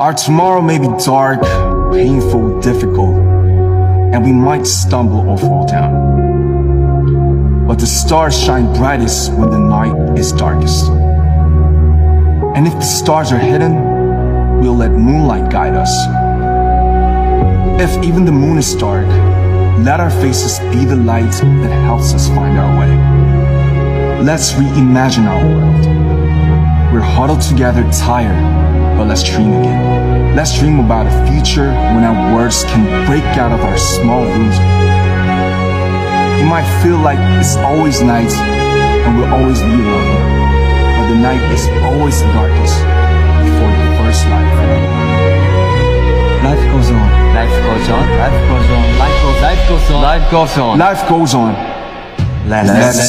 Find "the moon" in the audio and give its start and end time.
18.24-18.56